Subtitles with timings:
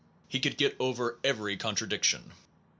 [0.27, 2.31] He could get over every contradiction.